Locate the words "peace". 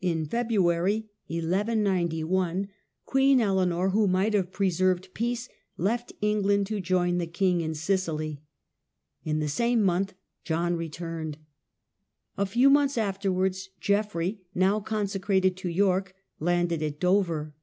5.12-5.50